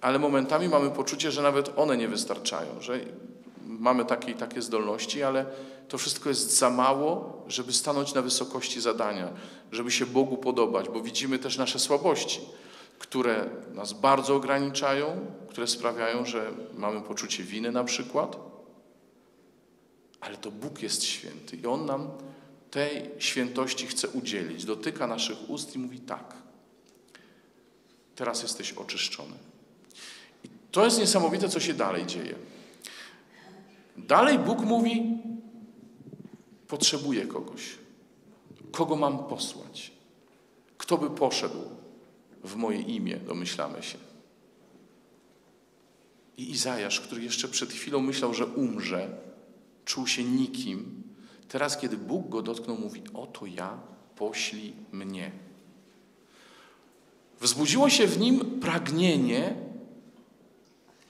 ale 0.00 0.18
momentami 0.18 0.68
mamy 0.68 0.90
poczucie, 0.90 1.30
że 1.30 1.42
nawet 1.42 1.78
one 1.78 1.96
nie 1.96 2.08
wystarczają, 2.08 2.80
że 2.80 3.00
mamy 3.66 4.04
takie 4.04 4.32
i 4.32 4.34
takie 4.34 4.62
zdolności, 4.62 5.22
ale 5.22 5.46
to 5.88 5.98
wszystko 5.98 6.28
jest 6.28 6.58
za 6.58 6.70
mało, 6.70 7.42
żeby 7.48 7.72
stanąć 7.72 8.14
na 8.14 8.22
wysokości 8.22 8.80
zadania, 8.80 9.28
żeby 9.72 9.90
się 9.90 10.06
Bogu 10.06 10.36
podobać, 10.36 10.88
bo 10.88 11.00
widzimy 11.00 11.38
też 11.38 11.58
nasze 11.58 11.78
słabości. 11.78 12.40
które 12.98 13.50
nas 13.74 13.92
bardzo 13.92 14.34
ograniczają, 14.36 15.26
które 15.48 15.66
sprawiają, 15.66 16.24
że 16.24 16.50
mamy 16.74 17.00
poczucie 17.00 17.42
winy 17.42 17.72
na 17.72 17.84
przykład. 17.84 18.36
Ale 20.20 20.36
to 20.36 20.50
Bóg 20.50 20.82
jest 20.82 21.04
święty 21.04 21.56
i 21.56 21.66
On 21.66 21.86
nam 21.86 22.10
tej 22.70 23.10
świętości 23.18 23.86
chce 23.86 24.08
udzielić. 24.08 24.64
Dotyka 24.64 25.06
naszych 25.06 25.50
ust 25.50 25.76
i 25.76 25.78
mówi 25.78 26.00
tak. 26.00 26.34
Teraz 28.14 28.42
jesteś 28.42 28.72
oczyszczony. 28.72 29.45
To 30.76 30.84
jest 30.84 30.98
niesamowite, 30.98 31.48
co 31.48 31.60
się 31.60 31.74
dalej 31.74 32.06
dzieje. 32.06 32.34
Dalej 33.96 34.38
Bóg 34.38 34.60
mówi: 34.60 35.18
Potrzebuję 36.68 37.26
kogoś. 37.26 37.62
Kogo 38.72 38.96
mam 38.96 39.18
posłać? 39.18 39.92
Kto 40.78 40.98
by 40.98 41.10
poszedł 41.10 41.58
w 42.44 42.56
moje 42.56 42.80
imię, 42.80 43.16
domyślamy 43.16 43.82
się. 43.82 43.98
I 46.36 46.50
Izajasz, 46.50 47.00
który 47.00 47.22
jeszcze 47.22 47.48
przed 47.48 47.72
chwilą 47.72 48.00
myślał, 48.00 48.34
że 48.34 48.46
umrze, 48.46 49.18
czuł 49.84 50.06
się 50.06 50.24
nikim, 50.24 51.02
teraz, 51.48 51.78
kiedy 51.78 51.96
Bóg 51.96 52.28
go 52.28 52.42
dotknął, 52.42 52.78
mówi: 52.78 53.02
Oto 53.14 53.46
ja, 53.46 53.78
poślij 54.16 54.72
mnie. 54.92 55.32
Wzbudziło 57.40 57.90
się 57.90 58.06
w 58.06 58.18
nim 58.18 58.60
pragnienie 58.60 59.65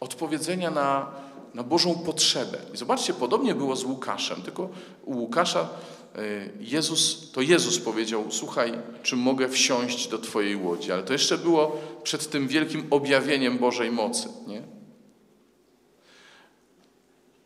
odpowiedzenia 0.00 0.70
na, 0.70 1.10
na 1.54 1.62
Bożą 1.62 1.94
potrzebę. 1.94 2.58
I 2.74 2.76
zobaczcie, 2.76 3.14
podobnie 3.14 3.54
było 3.54 3.76
z 3.76 3.84
Łukaszem, 3.84 4.42
tylko 4.42 4.68
u 5.04 5.16
Łukasza 5.16 5.60
e, 5.60 6.20
Jezus, 6.60 7.30
to 7.32 7.40
Jezus 7.40 7.78
powiedział: 7.78 8.24
Słuchaj, 8.30 8.72
czy 9.02 9.16
mogę 9.16 9.48
wsiąść 9.48 10.08
do 10.08 10.18
Twojej 10.18 10.56
łodzi? 10.56 10.92
Ale 10.92 11.02
to 11.02 11.12
jeszcze 11.12 11.38
było 11.38 11.76
przed 12.02 12.30
tym 12.30 12.48
wielkim 12.48 12.86
objawieniem 12.90 13.58
Bożej 13.58 13.90
mocy. 13.90 14.28
Nie? 14.46 14.62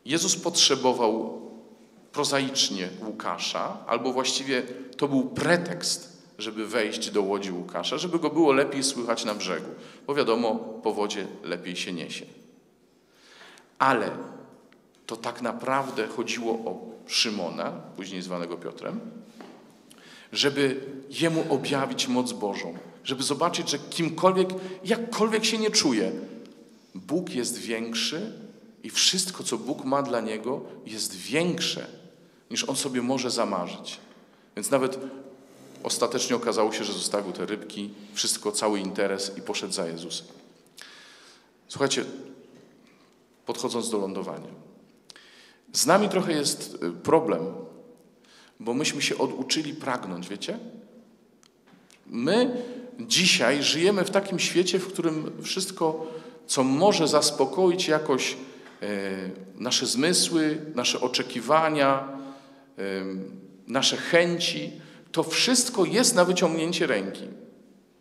Jezus 0.04 0.36
potrzebował 0.36 1.40
prozaicznie 2.12 2.88
Łukasza, 3.06 3.76
albo 3.86 4.12
właściwie 4.12 4.62
to 4.96 5.08
był 5.08 5.24
pretekst, 5.24 6.22
żeby 6.38 6.66
wejść 6.66 7.10
do 7.10 7.22
łodzi 7.22 7.52
Łukasza, 7.52 7.98
żeby 7.98 8.18
go 8.18 8.30
było 8.30 8.52
lepiej 8.52 8.84
słychać 8.84 9.24
na 9.24 9.34
brzegu, 9.34 9.70
bo 10.06 10.14
wiadomo, 10.14 10.54
po 10.82 10.92
wodzie 10.92 11.26
lepiej 11.44 11.76
się 11.76 11.92
niesie. 11.92 12.39
Ale 13.80 14.10
to 15.06 15.16
tak 15.16 15.42
naprawdę 15.42 16.06
chodziło 16.06 16.52
o 16.52 16.80
Szymona, 17.06 17.70
później 17.96 18.22
zwanego 18.22 18.56
Piotrem, 18.56 19.00
żeby 20.32 20.80
jemu 21.10 21.44
objawić 21.48 22.08
moc 22.08 22.32
Bożą, 22.32 22.78
żeby 23.04 23.22
zobaczyć, 23.22 23.70
że 23.70 23.78
kimkolwiek, 23.78 24.48
jakkolwiek 24.84 25.44
się 25.44 25.58
nie 25.58 25.70
czuje, 25.70 26.12
Bóg 26.94 27.30
jest 27.30 27.58
większy 27.58 28.32
i 28.82 28.90
wszystko, 28.90 29.44
co 29.44 29.58
Bóg 29.58 29.84
ma 29.84 30.02
dla 30.02 30.20
niego, 30.20 30.60
jest 30.86 31.16
większe 31.16 31.86
niż 32.50 32.64
on 32.64 32.76
sobie 32.76 33.02
może 33.02 33.30
zamarzyć. 33.30 33.98
Więc 34.56 34.70
nawet 34.70 34.98
ostatecznie 35.82 36.36
okazało 36.36 36.72
się, 36.72 36.84
że 36.84 36.92
zostawił 36.92 37.32
te 37.32 37.46
rybki, 37.46 37.90
wszystko, 38.14 38.52
cały 38.52 38.80
interes 38.80 39.38
i 39.38 39.42
poszedł 39.42 39.72
za 39.72 39.86
Jezusem. 39.86 40.26
Słuchajcie, 41.68 42.04
podchodząc 43.50 43.90
do 43.90 43.98
lądowania. 43.98 44.48
Z 45.72 45.86
nami 45.86 46.08
trochę 46.08 46.32
jest 46.32 46.78
y, 46.82 46.92
problem, 46.92 47.40
bo 48.60 48.74
myśmy 48.74 49.02
się 49.02 49.18
oduczyli 49.18 49.74
pragnąć, 49.74 50.28
wiecie? 50.28 50.58
My 52.06 52.62
dzisiaj 53.00 53.62
żyjemy 53.62 54.04
w 54.04 54.10
takim 54.10 54.38
świecie, 54.38 54.78
w 54.78 54.86
którym 54.92 55.32
wszystko, 55.42 56.06
co 56.46 56.64
może 56.64 57.08
zaspokoić 57.08 57.88
jakoś 57.88 58.36
e, 58.82 58.86
nasze 59.56 59.86
zmysły, 59.86 60.60
nasze 60.74 61.00
oczekiwania, 61.00 62.08
e, 62.78 62.82
nasze 63.66 63.96
chęci, 63.96 64.72
to 65.12 65.22
wszystko 65.22 65.84
jest 65.84 66.14
na 66.14 66.24
wyciągnięcie 66.24 66.86
ręki. 66.86 67.24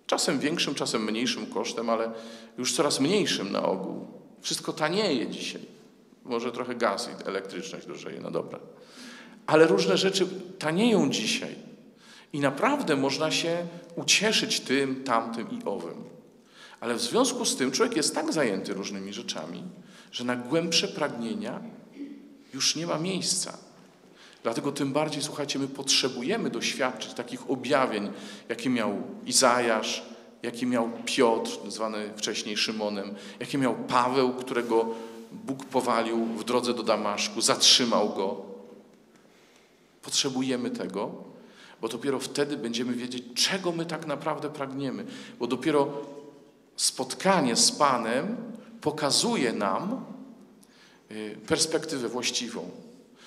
Czasem 0.06 0.40
większym, 0.40 0.76
czasem 0.76 1.04
mniejszym 1.04 1.46
kosztem, 1.46 1.90
ale 1.90 2.12
już 2.58 2.74
coraz 2.74 3.00
mniejszym 3.00 3.52
na 3.52 3.64
ogół. 3.64 4.19
Wszystko 4.42 4.74
tanieje 4.74 5.28
dzisiaj. 5.28 5.62
Może 6.24 6.52
trochę 6.52 6.76
gaz 6.76 7.10
i 7.10 7.28
elektryczność 7.28 7.86
drożeje, 7.86 8.20
no 8.22 8.32
dobra. 8.32 8.60
Ale 9.48 9.68
różne 9.68 9.98
rzeczy 9.98 10.28
tanieją 10.60 11.10
dzisiaj. 11.10 11.56
I 12.34 12.40
naprawdę 12.40 12.96
można 12.96 13.32
się 13.32 13.68
ucieszyć 13.96 14.60
tym, 14.60 15.04
tamtym 15.04 15.52
i 15.52 15.64
owym. 15.66 16.04
Ale 16.80 16.96
w 16.96 17.02
związku 17.02 17.46
z 17.46 17.56
tym 17.56 17.72
człowiek 17.72 17.96
jest 17.96 18.16
tak 18.16 18.34
zajęty 18.34 18.74
różnymi 18.74 19.14
rzeczami, 19.14 19.64
że 20.12 20.24
na 20.24 20.36
głębsze 20.36 20.88
pragnienia 20.88 21.62
już 22.54 22.76
nie 22.76 22.88
ma 22.88 23.00
miejsca. 23.00 23.58
Dlatego 24.44 24.72
tym 24.72 24.94
bardziej, 24.94 25.24
słuchajcie, 25.24 25.60
my 25.60 25.68
potrzebujemy 25.68 26.50
doświadczyć 26.50 27.14
takich 27.14 27.50
objawień, 27.50 28.12
jakie 28.50 28.70
miał 28.70 29.04
Izajasz, 29.26 30.04
jakie 30.44 30.66
miał 30.66 30.90
Piotr, 31.06 31.52
zwany 31.68 32.14
wcześniej 32.16 32.58
Szymonem, 32.58 33.16
jakie 33.40 33.58
miał 33.58 33.76
Paweł, 33.76 34.34
którego 34.34 34.86
Bóg 35.32 35.66
powalił 35.66 36.26
w 36.26 36.44
drodze 36.44 36.74
do 36.74 36.84
Damaszku, 36.84 37.42
zatrzymał 37.42 38.10
go. 38.10 38.42
Potrzebujemy 40.02 40.70
tego, 40.70 41.12
bo 41.82 41.88
dopiero 41.88 42.20
wtedy 42.20 42.58
będziemy 42.58 42.94
wiedzieć, 42.94 43.24
czego 43.36 43.72
my 43.72 43.86
tak 43.86 44.08
naprawdę 44.08 44.50
pragniemy. 44.50 45.06
Bo 45.40 45.48
dopiero 45.48 45.88
spotkanie 46.76 47.56
z 47.56 47.72
Panem 47.72 48.38
pokazuje 48.82 49.54
nam 49.54 50.06
y, 51.12 51.38
perspektywę 51.48 52.10
właściwą. 52.10 52.70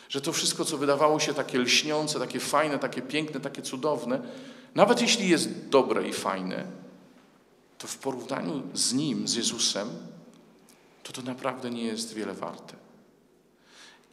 Że 0.08 0.20
to 0.20 0.32
wszystko, 0.32 0.64
co 0.64 0.78
wydawało 0.78 1.20
się 1.20 1.34
takie 1.34 1.58
lśniące, 1.58 2.18
takie 2.18 2.40
fajne, 2.40 2.78
takie 2.78 3.02
piękne, 3.02 3.40
takie 3.40 3.62
cudowne, 3.62 4.22
nawet 4.74 5.02
jeśli 5.02 5.28
jest 5.28 5.68
dobre 5.68 6.08
i 6.08 6.12
fajne, 6.12 6.64
to 7.82 7.88
w 7.88 7.98
porównaniu 7.98 8.62
z 8.74 8.92
Nim, 8.92 9.28
z 9.28 9.34
Jezusem, 9.34 9.88
to 11.02 11.12
to 11.12 11.22
naprawdę 11.22 11.70
nie 11.70 11.84
jest 11.84 12.14
wiele 12.14 12.34
warte. 12.34 12.74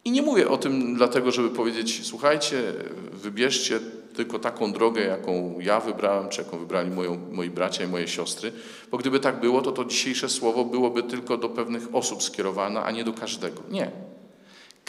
I 0.05 0.11
nie 0.11 0.21
mówię 0.21 0.49
o 0.49 0.57
tym 0.57 0.95
dlatego, 0.95 1.31
żeby 1.31 1.49
powiedzieć, 1.49 2.01
słuchajcie, 2.03 2.73
wybierzcie 3.11 3.79
tylko 4.15 4.39
taką 4.39 4.73
drogę, 4.73 5.01
jaką 5.01 5.59
ja 5.59 5.79
wybrałem, 5.79 6.29
czy 6.29 6.41
jaką 6.41 6.57
wybrali 6.59 6.91
moją, 6.91 7.17
moi 7.31 7.49
bracia 7.49 7.83
i 7.83 7.87
moje 7.87 8.07
siostry, 8.07 8.51
bo 8.91 8.97
gdyby 8.97 9.19
tak 9.19 9.39
było, 9.39 9.61
to 9.61 9.71
to 9.71 9.85
dzisiejsze 9.85 10.29
słowo 10.29 10.65
byłoby 10.65 11.03
tylko 11.03 11.37
do 11.37 11.49
pewnych 11.49 11.95
osób 11.95 12.23
skierowane, 12.23 12.83
a 12.83 12.91
nie 12.91 13.03
do 13.03 13.13
każdego. 13.13 13.61
Nie. 13.69 13.91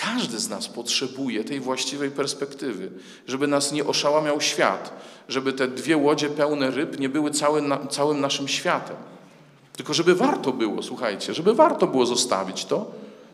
Każdy 0.00 0.38
z 0.38 0.48
nas 0.48 0.68
potrzebuje 0.68 1.44
tej 1.44 1.60
właściwej 1.60 2.10
perspektywy, 2.10 2.90
żeby 3.26 3.46
nas 3.46 3.72
nie 3.72 3.84
oszałamiał 3.84 4.40
świat, 4.40 4.92
żeby 5.28 5.52
te 5.52 5.68
dwie 5.68 5.96
łodzie 5.96 6.28
pełne 6.28 6.70
ryb 6.70 6.98
nie 6.98 7.08
były 7.08 7.30
całym, 7.30 7.74
całym 7.90 8.20
naszym 8.20 8.48
światem. 8.48 8.96
Tylko 9.76 9.94
żeby 9.94 10.14
warto 10.14 10.52
było, 10.52 10.82
słuchajcie, 10.82 11.34
żeby 11.34 11.54
warto 11.54 11.86
było 11.86 12.06
zostawić 12.06 12.64
to, 12.64 12.90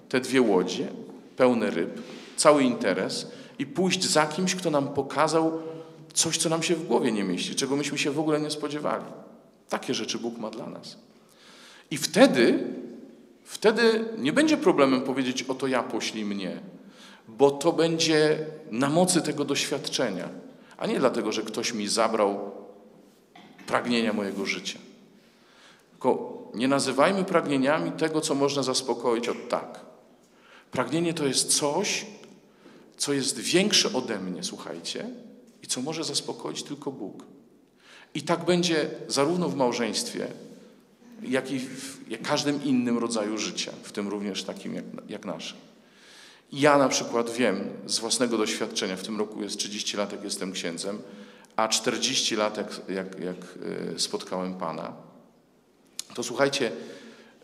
te 0.09 0.21
dwie 0.21 0.43
łodzie 0.43 0.89
pełne 1.37 1.71
ryb, 1.71 2.01
cały 2.37 2.63
interes 2.63 3.27
i 3.59 3.67
pójść 3.67 4.05
za 4.05 4.27
kimś, 4.27 4.55
kto 4.55 4.71
nam 4.71 4.89
pokazał 4.89 5.63
coś, 6.15 6.39
co 6.39 6.49
nam 6.49 6.63
się 6.63 6.75
w 6.75 6.87
głowie 6.87 7.13
nie 7.13 7.25
mieści, 7.25 7.55
czego 7.55 7.77
myśmy 7.77 7.99
się 7.99 8.11
w 8.11 8.19
ogóle 8.19 8.41
nie 8.41 8.51
spodziewali. 8.51 9.05
Takie 9.69 9.95
rzeczy 9.95 10.19
Bóg 10.19 10.39
ma 10.39 10.51
dla 10.51 10.67
nas. 10.67 10.97
I 11.91 11.97
wtedy, 11.97 12.65
wtedy 13.47 14.05
nie 14.19 14.33
będzie 14.33 14.57
problemem 14.57 15.03
powiedzieć, 15.03 15.43
oto 15.43 15.67
ja 15.67 15.83
poślij 15.83 16.25
mnie, 16.25 16.61
bo 17.29 17.51
to 17.51 17.73
będzie 17.73 18.47
na 18.71 18.89
mocy 18.89 19.23
tego 19.23 19.45
doświadczenia, 19.45 20.29
a 20.77 20.87
nie 20.87 20.99
dlatego, 20.99 21.33
że 21.33 21.43
ktoś 21.43 21.73
mi 21.73 21.89
zabrał 21.89 22.51
pragnienia 23.67 24.13
mojego 24.13 24.47
życia. 24.47 24.79
Tylko 25.91 26.37
nie 26.55 26.69
nazywajmy 26.69 27.25
pragnieniami 27.25 27.93
tego, 27.93 28.21
co 28.21 28.35
można 28.35 28.63
zaspokoić 28.63 29.29
od 29.29 29.49
tak. 29.49 29.81
Pragnienie 30.71 31.15
to 31.15 31.27
jest 31.27 31.59
coś, 31.59 32.07
co 32.97 33.13
jest 33.13 33.39
większe 33.39 33.93
ode 33.93 34.19
mnie, 34.19 34.45
słuchajcie, 34.45 35.11
i 35.63 35.67
co 35.67 35.83
może 35.83 36.05
zaspokoić 36.05 36.63
tylko 36.63 36.93
Bóg. 36.93 37.25
I 38.15 38.23
tak 38.23 38.45
będzie 38.45 38.91
zarówno 39.09 39.49
w 39.49 39.57
małżeństwie, 39.57 40.29
jak 41.23 41.51
i 41.51 41.59
w 41.59 41.99
każdym 42.23 42.65
innym 42.65 42.99
rodzaju 42.99 43.39
życia, 43.39 43.73
w 43.83 43.93
tym 43.93 44.09
również 44.09 44.45
takim 44.45 44.75
jak, 44.75 44.85
jak 45.09 45.25
nasze. 45.25 45.55
Ja 46.53 46.79
na 46.79 46.89
przykład 46.89 47.31
wiem 47.31 47.65
z 47.87 47.99
własnego 47.99 48.39
doświadczenia, 48.39 48.97
w 48.97 49.03
tym 49.03 49.19
roku 49.19 49.43
jest 49.43 49.57
30 49.57 49.97
lat, 49.97 50.13
jak 50.13 50.25
jestem 50.25 50.53
księdzem, 50.53 50.99
a 51.57 51.69
40 51.69 52.37
lat, 52.37 52.57
jak, 52.57 52.81
jak, 52.89 53.21
jak 53.21 53.37
e, 53.95 53.99
spotkałem 53.99 54.55
Pana, 54.55 54.93
to 56.15 56.23
słuchajcie, 56.23 56.73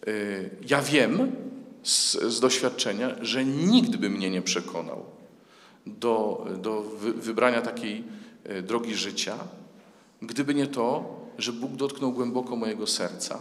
y, 0.09 0.51
ja 0.69 0.83
wiem 0.83 1.33
z, 1.83 2.13
z 2.13 2.41
doświadczenia, 2.41 3.17
że 3.21 3.45
nikt 3.45 3.97
by 3.97 4.11
mnie 4.11 4.31
nie 4.31 4.43
przekonał 4.43 5.05
do, 5.87 6.47
do 6.59 6.83
wybrania 7.17 7.63
takiej 7.63 8.05
y, 8.51 8.63
drogi 8.63 8.95
życia, 8.95 9.39
gdyby 10.23 10.55
nie 10.55 10.67
to, 10.67 11.17
że 11.39 11.53
Bóg 11.53 11.73
dotknął 11.73 12.13
głęboko 12.13 12.57
mojego 12.57 12.87
serca 12.87 13.39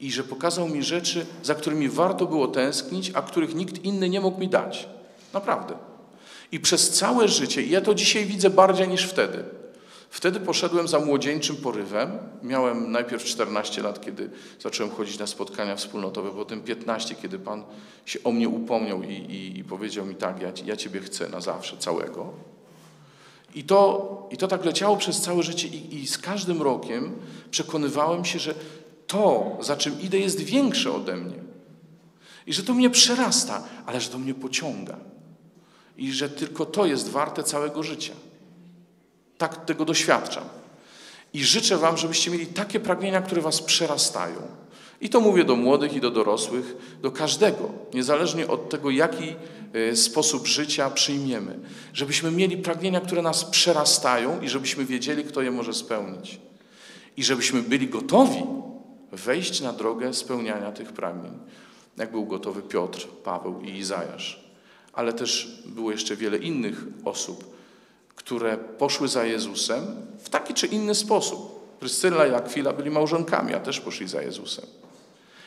i 0.00 0.12
że 0.12 0.24
pokazał 0.24 0.68
mi 0.68 0.82
rzeczy, 0.82 1.26
za 1.42 1.54
którymi 1.54 1.88
warto 1.88 2.26
było 2.26 2.48
tęsknić, 2.48 3.10
a 3.14 3.22
których 3.22 3.54
nikt 3.54 3.84
inny 3.84 4.08
nie 4.08 4.20
mógł 4.20 4.40
mi 4.40 4.48
dać. 4.48 4.88
Naprawdę. 5.32 5.74
I 6.52 6.60
przez 6.60 6.90
całe 6.90 7.28
życie, 7.28 7.62
i 7.62 7.70
ja 7.70 7.80
to 7.80 7.94
dzisiaj 7.94 8.26
widzę 8.26 8.50
bardziej 8.50 8.88
niż 8.88 9.02
wtedy. 9.02 9.44
Wtedy 10.10 10.40
poszedłem 10.40 10.88
za 10.88 11.00
młodzieńczym 11.00 11.56
porywem. 11.56 12.18
Miałem 12.42 12.92
najpierw 12.92 13.24
14 13.24 13.82
lat, 13.82 14.00
kiedy 14.00 14.30
zacząłem 14.60 14.92
chodzić 14.92 15.18
na 15.18 15.26
spotkania 15.26 15.76
wspólnotowe, 15.76 16.30
potem 16.30 16.60
15, 16.60 17.14
kiedy 17.14 17.38
Pan 17.38 17.64
się 18.06 18.18
o 18.24 18.32
mnie 18.32 18.48
upomniał 18.48 19.02
i, 19.02 19.12
i, 19.12 19.58
i 19.58 19.64
powiedział 19.64 20.06
mi 20.06 20.14
tak, 20.14 20.42
ja, 20.42 20.52
ja 20.64 20.76
Ciebie 20.76 21.00
chcę 21.00 21.28
na 21.28 21.40
zawsze, 21.40 21.76
całego. 21.76 22.32
I 23.54 23.64
to, 23.64 24.28
I 24.30 24.36
to 24.36 24.48
tak 24.48 24.64
leciało 24.64 24.96
przez 24.96 25.20
całe 25.20 25.42
życie 25.42 25.68
i, 25.68 25.94
i 25.94 26.06
z 26.06 26.18
każdym 26.18 26.62
rokiem 26.62 27.12
przekonywałem 27.50 28.24
się, 28.24 28.38
że 28.38 28.54
to, 29.08 29.56
za 29.60 29.76
czym 29.76 30.00
idę, 30.00 30.18
jest 30.18 30.40
większe 30.40 30.92
ode 30.92 31.16
mnie. 31.16 31.36
I 32.46 32.52
że 32.52 32.62
to 32.62 32.74
mnie 32.74 32.90
przerasta, 32.90 33.62
ale 33.86 34.00
że 34.00 34.08
to 34.08 34.18
mnie 34.18 34.34
pociąga. 34.34 34.96
I 35.96 36.12
że 36.12 36.28
tylko 36.28 36.66
to 36.66 36.86
jest 36.86 37.08
warte 37.08 37.42
całego 37.42 37.82
życia. 37.82 38.12
Tak 39.38 39.64
tego 39.64 39.84
doświadczam. 39.84 40.44
I 41.32 41.44
życzę 41.44 41.76
Wam, 41.76 41.96
żebyście 41.96 42.30
mieli 42.30 42.46
takie 42.46 42.80
pragnienia, 42.80 43.22
które 43.22 43.40
Was 43.40 43.62
przerastają. 43.62 44.42
I 45.00 45.08
to 45.08 45.20
mówię 45.20 45.44
do 45.44 45.56
młodych 45.56 45.92
i 45.92 46.00
do 46.00 46.10
dorosłych, 46.10 46.76
do 47.02 47.10
każdego, 47.10 47.70
niezależnie 47.94 48.48
od 48.48 48.70
tego, 48.70 48.90
jaki 48.90 49.34
y, 49.92 49.96
sposób 49.96 50.46
życia 50.46 50.90
przyjmiemy. 50.90 51.58
Żebyśmy 51.92 52.30
mieli 52.30 52.56
pragnienia, 52.56 53.00
które 53.00 53.22
nas 53.22 53.44
przerastają 53.44 54.40
i 54.40 54.48
żebyśmy 54.48 54.84
wiedzieli, 54.84 55.24
kto 55.24 55.42
je 55.42 55.50
może 55.50 55.74
spełnić. 55.74 56.38
I 57.16 57.24
żebyśmy 57.24 57.62
byli 57.62 57.88
gotowi 57.88 58.42
wejść 59.12 59.60
na 59.60 59.72
drogę 59.72 60.14
spełniania 60.14 60.72
tych 60.72 60.92
pragnień. 60.92 61.32
Jak 61.96 62.10
był 62.10 62.26
gotowy 62.26 62.62
Piotr, 62.62 63.08
Paweł 63.24 63.60
i 63.60 63.70
Izajasz. 63.70 64.44
Ale 64.92 65.12
też 65.12 65.62
było 65.66 65.90
jeszcze 65.90 66.16
wiele 66.16 66.38
innych 66.38 66.84
osób, 67.04 67.56
które 68.14 68.56
poszły 68.56 69.08
za 69.08 69.24
Jezusem 69.24 69.84
w 70.18 70.28
taki 70.28 70.54
czy 70.54 70.66
inny 70.66 70.94
sposób. 70.94 71.58
Pryscyla 71.80 72.26
i 72.26 72.34
Akwila 72.34 72.72
byli 72.72 72.90
małżonkami, 72.90 73.54
a 73.54 73.60
też 73.60 73.80
poszli 73.80 74.08
za 74.08 74.22
Jezusem. 74.22 74.64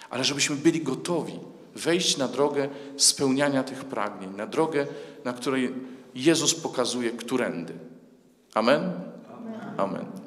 Ale 0.10 0.24
żebyśmy 0.24 0.56
byli 0.56 0.82
gotowi 0.82 1.40
wejść 1.76 2.18
na 2.18 2.28
drogę 2.28 2.70
spełniania 2.98 3.64
tych 3.64 3.86
pragnień, 3.86 4.36
na 4.36 4.48
drogę, 4.48 4.88
na 5.26 5.34
której 5.34 5.74
Jezus 6.16 6.56
pokazuje 6.56 7.12
którędy. 7.12 7.74
Amen? 8.54 8.92
Amen. 9.78 10.21